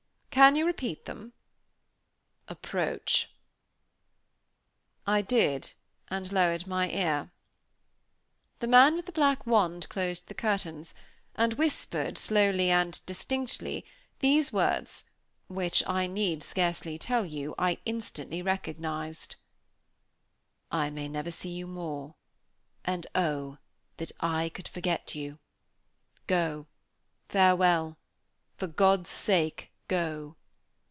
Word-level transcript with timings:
"Can 0.31 0.55
you 0.55 0.65
repeat 0.65 1.05
them?" 1.05 1.33
"Approach." 2.47 3.31
I 5.05 5.21
did, 5.21 5.73
and 6.07 6.31
lowered 6.31 6.65
my 6.65 6.89
ear. 6.89 7.31
The 8.61 8.67
man 8.67 8.95
with 8.95 9.05
the 9.07 9.11
black 9.11 9.45
wand 9.45 9.89
closed 9.89 10.29
the 10.29 10.33
curtains, 10.33 10.93
and 11.35 11.55
whispered, 11.55 12.17
slowly 12.17 12.71
and 12.71 12.99
distinctly, 13.05 13.85
these 14.19 14.53
words 14.53 15.03
which, 15.49 15.83
I 15.85 16.07
need 16.07 16.43
scarcely 16.43 16.97
tell 16.97 17.25
you, 17.25 17.53
I 17.59 17.79
instantly 17.85 18.41
recognized: 18.41 19.35
_"I 20.71 20.89
may 20.89 21.09
never 21.09 21.29
see 21.29 21.49
you 21.51 21.67
more; 21.67 22.15
and, 22.85 23.05
oh! 23.13 23.51
I 23.51 23.57
that 23.97 24.11
I 24.21 24.47
could 24.47 24.69
forget 24.69 25.13
you! 25.13 25.39
go 26.25 26.67
farewell 27.27 27.97
for 28.55 28.67
God's 28.67 29.09
sake, 29.09 29.67
go!" 29.91 30.37